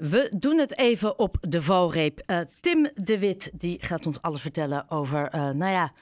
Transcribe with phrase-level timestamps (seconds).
[0.00, 2.22] We doen het even op de valreep.
[2.26, 5.92] Uh, Tim de Wit die gaat ons alles vertellen over, uh, nou ja,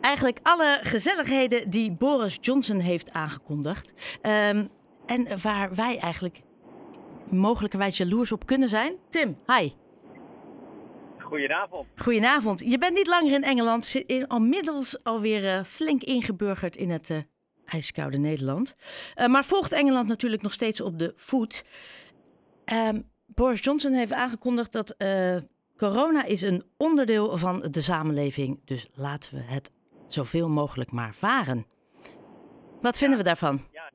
[0.00, 3.92] eigenlijk alle gezelligheden die Boris Johnson heeft aangekondigd.
[4.22, 4.68] Um,
[5.06, 6.40] en waar wij eigenlijk
[7.30, 8.94] mogelijkerwijs jaloers op kunnen zijn.
[9.08, 9.70] Tim, hi.
[11.18, 11.86] Goedenavond.
[11.96, 12.60] Goedenavond.
[12.60, 17.18] Je bent niet langer in Engeland, zit inmiddels alweer uh, flink ingeburgerd in het uh,
[17.64, 18.74] ijskoude Nederland.
[19.16, 21.64] Uh, maar volgt Engeland natuurlijk nog steeds op de voet.
[22.72, 24.96] Um, Boris Johnson heeft aangekondigd dat
[25.76, 28.60] corona is een onderdeel van de samenleving.
[28.64, 29.72] Dus laten we het
[30.08, 31.66] zoveel mogelijk maar varen.
[32.80, 33.60] Wat vinden ja, we daarvan?
[33.72, 33.90] Ja,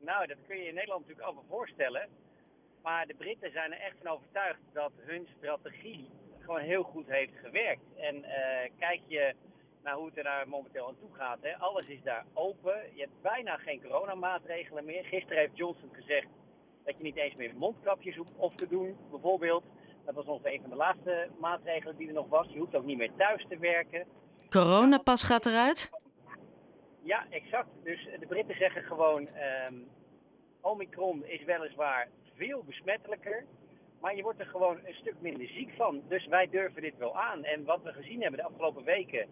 [0.00, 2.08] nou, dat kun je in Nederland natuurlijk allemaal voorstellen.
[2.82, 7.32] Maar de Britten zijn er echt van overtuigd dat hun strategie gewoon heel goed heeft
[7.44, 7.82] gewerkt.
[7.96, 8.28] En uh,
[8.78, 9.34] kijk je
[9.82, 11.38] naar hoe het er daar momenteel aan toe gaat.
[11.40, 11.56] Hè.
[11.58, 12.74] Alles is daar open.
[12.94, 15.04] Je hebt bijna geen coronamaatregelen meer.
[15.04, 16.26] Gisteren heeft Johnson gezegd
[16.86, 19.64] dat je niet eens meer mondkapjes hoeft te doen, bijvoorbeeld.
[20.04, 22.46] Dat was ongeveer een van de laatste maatregelen die er nog was.
[22.48, 24.06] Je hoeft ook niet meer thuis te werken.
[24.48, 25.90] Coronapas gaat eruit?
[27.02, 27.68] Ja, exact.
[27.82, 29.28] Dus de Britten zeggen gewoon:
[29.68, 29.88] um,
[30.60, 33.44] Omicron is weliswaar veel besmettelijker.
[34.00, 36.02] Maar je wordt er gewoon een stuk minder ziek van.
[36.08, 37.44] Dus wij durven dit wel aan.
[37.44, 39.28] En wat we gezien hebben de afgelopen weken.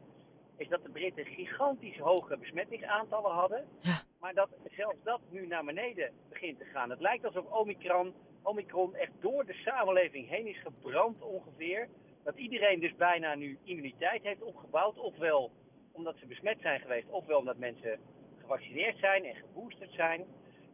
[0.57, 3.65] Is dat de Britten gigantisch hoge besmettingsaantallen hadden.
[3.81, 4.03] Ja.
[4.25, 6.91] Maar dat zelfs dat nu naar beneden begint te gaan.
[6.91, 11.89] Het lijkt alsof Omicron, Omicron echt door de samenleving heen is gebrand ongeveer.
[12.23, 14.99] Dat iedereen dus bijna nu immuniteit heeft opgebouwd.
[14.99, 15.51] Ofwel
[15.93, 17.09] omdat ze besmet zijn geweest.
[17.09, 17.99] Ofwel omdat mensen
[18.41, 20.25] gevaccineerd zijn en geboosterd zijn.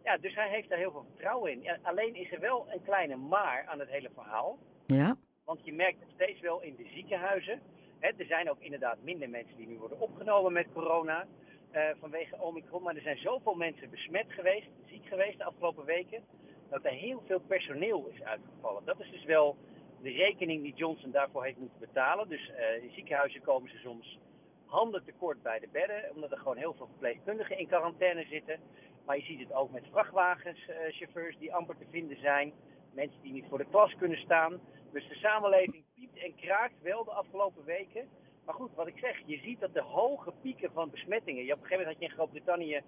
[0.05, 1.79] Ja, dus hij heeft daar heel veel vertrouwen in.
[1.83, 4.59] Alleen is er wel een kleine maar aan het hele verhaal.
[4.87, 5.17] Ja.
[5.45, 7.61] Want je merkt het steeds wel in de ziekenhuizen.
[7.99, 11.27] Hè, er zijn ook inderdaad minder mensen die nu worden opgenomen met corona.
[11.73, 12.83] Uh, vanwege Omicron.
[12.83, 16.23] Maar er zijn zoveel mensen besmet geweest, ziek geweest de afgelopen weken.
[16.69, 18.85] Dat er heel veel personeel is uitgevallen.
[18.85, 19.57] Dat is dus wel
[20.03, 22.29] de rekening die Johnson daarvoor heeft moeten betalen.
[22.29, 24.19] Dus uh, in ziekenhuizen komen ze soms
[24.67, 26.11] handen tekort bij de bedden.
[26.15, 28.61] Omdat er gewoon heel veel verpleegkundigen in quarantaine zitten.
[29.07, 32.53] Maar je ziet het ook met vrachtwagenchauffeurs die amper te vinden zijn.
[32.93, 34.61] Mensen die niet voor de klas kunnen staan.
[34.93, 38.09] Dus de samenleving piept en kraakt wel de afgelopen weken.
[38.51, 41.45] Maar goed, wat ik zeg, je ziet dat de hoge pieken van besmettingen.
[41.45, 42.81] Je op een gegeven moment had je in Groot-Brittannië,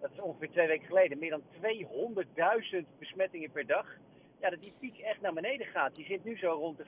[0.00, 1.42] dat is ongeveer twee weken geleden, meer dan
[2.82, 3.86] 200.000 besmettingen per dag
[4.40, 5.94] ja, dat die piek echt naar beneden gaat.
[5.94, 6.84] Die zit nu zo rond de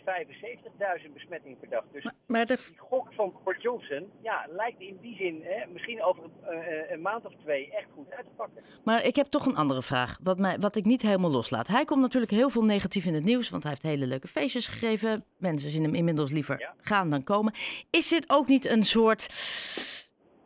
[1.07, 1.85] 75.000 besmettingen per dag.
[1.93, 2.57] Dus maar, maar de...
[2.69, 7.01] die gok van Port Johnson ja, lijkt in die zin hè, misschien over uh, een
[7.01, 8.63] maand of twee echt goed uit te pakken.
[8.85, 11.67] Maar ik heb toch een andere vraag, wat, mij, wat ik niet helemaal loslaat.
[11.67, 14.67] Hij komt natuurlijk heel veel negatief in het nieuws, want hij heeft hele leuke feestjes
[14.67, 15.25] gegeven.
[15.39, 16.75] Mensen zien hem inmiddels liever ja.
[16.81, 17.53] gaan dan komen.
[17.91, 19.29] Is dit ook niet een soort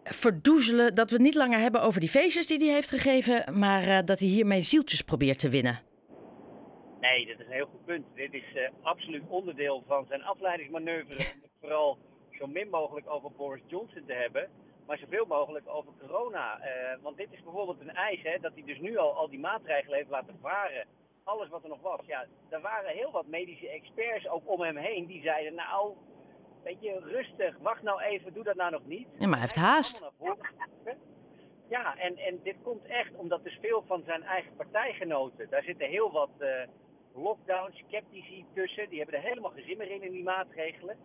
[0.05, 3.83] verdoezelen dat we het niet langer hebben over die feestjes die hij heeft gegeven, maar
[3.83, 5.81] uh, dat hij hiermee zieltjes probeert te winnen?
[7.07, 8.07] Nee, dat is een heel goed punt.
[8.15, 11.17] Dit is uh, absoluut onderdeel van zijn afleidingsmanoeuvre.
[11.35, 11.99] om het vooral
[12.31, 14.49] zo min mogelijk over Boris Johnson te hebben.
[14.87, 16.59] Maar zoveel mogelijk over corona.
[16.59, 16.67] Uh,
[17.03, 19.97] want dit is bijvoorbeeld een eis, hè, dat hij dus nu al, al die maatregelen
[19.97, 20.87] heeft laten varen.
[21.25, 22.01] Alles wat er nog was.
[22.07, 25.07] Ja, er waren heel wat medische experts ook om hem heen.
[25.07, 25.95] Die zeiden, nou,
[26.65, 27.59] weet je, rustig.
[27.59, 29.09] Wacht nou even, doe dat nou nog niet.
[29.19, 30.11] Ja, maar hij heeft haast.
[31.69, 35.89] Ja, en, en dit komt echt omdat dus veel van zijn eigen partijgenoten, daar zitten
[35.89, 36.49] heel wat uh,
[37.17, 38.89] lockdown sceptici tussen.
[38.89, 40.97] Die hebben er helemaal geen zin meer in, in die maatregelen.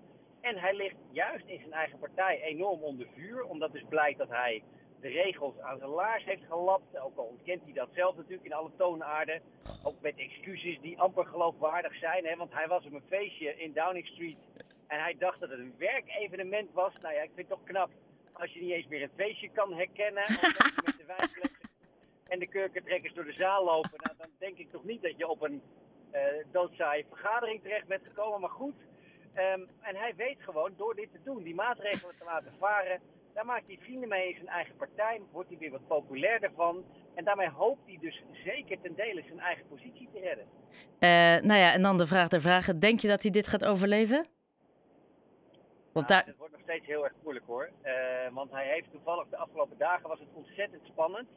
[0.42, 3.44] En hij ligt juist in zijn eigen partij enorm onder vuur.
[3.44, 4.64] Omdat dus blijkt dat hij
[5.00, 7.00] de regels aan zijn laars heeft gelapt.
[7.00, 9.42] Ook al ontkent hij dat zelf natuurlijk in alle toonaarden.
[9.84, 12.26] Ook met excuses die amper geloofwaardig zijn.
[12.26, 12.36] Hè?
[12.36, 14.38] Want hij was op een feestje in Downing Street.
[14.88, 16.94] En hij dacht dat het een werkevenement was.
[17.02, 17.90] Nou ja, ik vind het toch knap
[18.32, 20.24] als je niet eens meer een feestje kan herkennen.
[20.86, 21.62] met de wijnflessen
[22.32, 24.00] en de kurkentrekkers door de zaal lopen.
[24.04, 25.62] Nou, dan denk ik toch niet dat je op een
[26.52, 28.40] doodzaaie vergadering terecht bent gekomen.
[28.40, 28.76] Maar goed,
[29.36, 33.02] um, en hij weet gewoon door dit te doen, die maatregelen te laten varen.
[33.34, 35.22] Daar maakt hij vrienden mee in zijn eigen partij.
[35.32, 36.86] Wordt hij weer wat populairder van.
[37.16, 40.46] En daarmee hoopt hij dus zeker ten dele zijn eigen positie te redden.
[41.00, 42.80] Uh, nou ja, en dan de vraag der vragen.
[42.80, 44.28] Denk je dat hij dit gaat overleven?
[45.94, 46.26] Want nou, daar...
[46.26, 47.70] Het wordt nog steeds heel erg moeilijk hoor.
[47.84, 47.94] Uh,
[48.32, 51.28] want hij heeft toevallig de afgelopen dagen was het ontzettend spannend.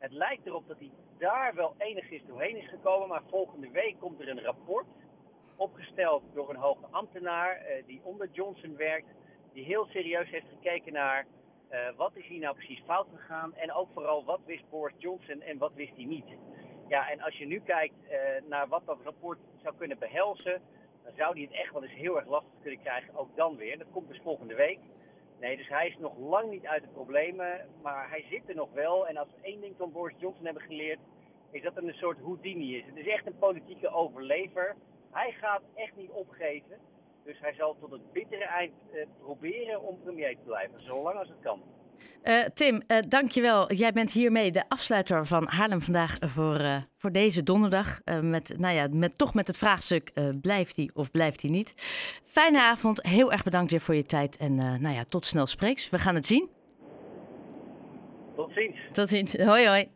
[0.00, 3.08] Het lijkt erop dat hij daar wel enigszins doorheen is gekomen.
[3.08, 4.86] Maar volgende week komt er een rapport.
[5.56, 9.08] Opgesteld door een hoge ambtenaar uh, die onder Johnson werkt.
[9.52, 11.26] Die heel serieus heeft gekeken naar
[11.70, 13.54] uh, wat is hier nou precies fout gegaan.
[13.54, 16.26] En ook vooral wat wist Boris Johnson en wat wist hij niet.
[16.88, 18.18] Ja, en als je nu kijkt uh,
[18.48, 20.62] naar wat dat rapport zou kunnen behelzen
[21.04, 23.78] dan zou hij het echt wel eens heel erg lastig kunnen krijgen, ook dan weer.
[23.78, 24.78] Dat komt dus volgende week.
[25.40, 28.72] Nee, dus hij is nog lang niet uit de problemen, maar hij zit er nog
[28.72, 29.06] wel.
[29.08, 30.98] En als we één ding van Boris Johnson hebben geleerd,
[31.50, 32.84] is dat het een soort Houdini is.
[32.86, 34.76] Het is echt een politieke overlever.
[35.10, 36.78] Hij gaat echt niet opgeven.
[37.30, 41.28] Dus hij zal tot het bittere eind uh, proberen om premier te blijven, zolang als
[41.28, 41.62] het kan.
[42.24, 43.72] Uh, Tim, uh, dankjewel.
[43.72, 48.00] Jij bent hiermee de afsluiter van Haarlem vandaag voor, uh, voor deze donderdag.
[48.22, 51.74] met, nou ja, met, toch met het vraagstuk: blijft hij of blijft hij niet?
[52.24, 53.02] Fijne avond.
[53.06, 54.36] Heel erg bedankt weer voor je tijd.
[54.36, 55.90] En nou ja, tot snel spreeks.
[55.90, 56.48] We gaan het zien.
[58.36, 58.76] Tot ziens.
[58.92, 59.36] Tot ziens.
[59.36, 59.88] Hoi, hoi.